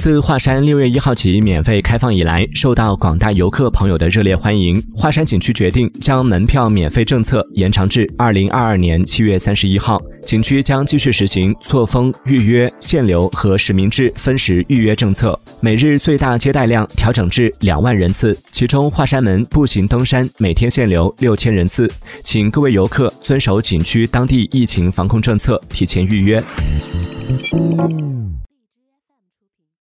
[0.00, 4.82] 自华山六月一号起免费开放以来受到广大游客朋友的热烈欢迎。
[4.94, 10.00] 华山景区决定将门票免费政策延长至二零二二年七月三十一号。
[10.24, 18.34] 景区将继续实行错峰预约限流和实名制分时预约政策每日最大接待量调整至两万人次。
[18.50, 21.90] 其中华山门步行登山每天限流六千人次
[22.24, 26.42] 请各位游客遵守景区当地疫情防控政策提前预约。